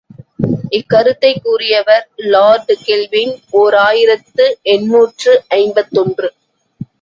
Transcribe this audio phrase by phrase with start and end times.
[0.69, 6.29] இக்கருத்தைக் கூறியவர் lord Kelvin, ஓர் ஆயிரத்து எண்ணூற்று ஐம்பத்தொன்று.